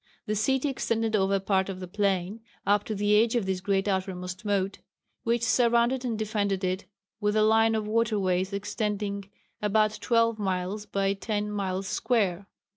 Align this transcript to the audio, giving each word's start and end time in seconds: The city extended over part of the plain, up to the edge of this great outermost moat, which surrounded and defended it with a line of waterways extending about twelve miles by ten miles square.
The 0.25 0.35
city 0.35 0.67
extended 0.67 1.15
over 1.15 1.39
part 1.39 1.69
of 1.69 1.79
the 1.79 1.87
plain, 1.87 2.41
up 2.65 2.83
to 2.85 2.95
the 2.95 3.15
edge 3.21 3.35
of 3.35 3.45
this 3.45 3.61
great 3.61 3.87
outermost 3.87 4.43
moat, 4.43 4.79
which 5.21 5.43
surrounded 5.43 6.03
and 6.03 6.17
defended 6.17 6.63
it 6.63 6.85
with 7.19 7.35
a 7.35 7.43
line 7.43 7.75
of 7.75 7.87
waterways 7.87 8.51
extending 8.51 9.29
about 9.61 9.99
twelve 10.01 10.39
miles 10.39 10.87
by 10.87 11.13
ten 11.13 11.51
miles 11.51 11.87
square. 11.87 12.47